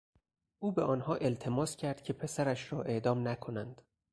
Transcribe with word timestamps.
او 0.59 0.71
به 0.71 0.81
آنها 0.83 1.15
التماس 1.15 1.75
کرد 1.75 2.01
که 2.01 2.13
پسرش 2.13 2.71
را 2.73 2.81
اعدام 2.83 3.27
نکنند. 3.27 3.81